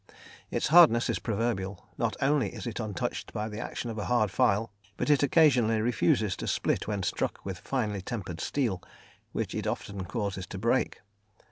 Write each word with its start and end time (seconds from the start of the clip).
Its 0.49 0.69
hardness 0.69 1.11
is 1.11 1.19
proverbial; 1.19 1.87
not 1.95 2.15
only 2.23 2.49
is 2.55 2.65
it 2.65 2.79
untouched 2.79 3.31
by 3.33 3.47
the 3.47 3.59
action 3.59 3.87
of 3.91 3.99
a 3.99 4.05
hard 4.05 4.31
file, 4.31 4.71
but 4.97 5.11
it 5.11 5.21
occasionally 5.21 5.79
refuses 5.79 6.35
to 6.35 6.47
split 6.47 6.87
when 6.87 7.03
struck 7.03 7.37
with 7.45 7.59
finely 7.59 8.01
tempered 8.01 8.41
steel, 8.41 8.81
which 9.31 9.53
it 9.53 9.67
often 9.67 10.03
causes 10.05 10.47
to 10.47 10.57
break. 10.57 11.01